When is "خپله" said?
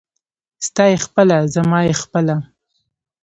1.05-1.37, 2.01-2.35